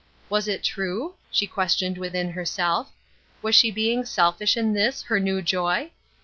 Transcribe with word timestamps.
Was 0.31 0.47
it 0.47 0.63
true? 0.63 1.13
she 1.29 1.45
questioned 1.45 1.99
within 1.99 2.31
herself. 2.31 2.89
Was 3.43 3.53
she 3.53 3.69
being 3.69 4.03
selfish 4.03 4.57
in 4.57 4.73
this, 4.73 5.03
her 5.03 5.19
new 5.19 5.43
joy? 5.43 5.91